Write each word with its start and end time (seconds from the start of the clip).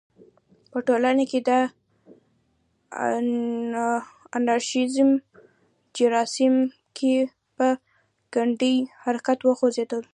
په 0.71 0.79
ټولنه 0.87 1.23
کې 1.31 1.39
د 1.49 1.51
انارشیزم 4.37 5.09
جراثیم 5.95 6.55
په 7.57 7.67
ګړندي 8.33 8.75
حرکت 9.03 9.39
وخوځېدل. 9.43 10.03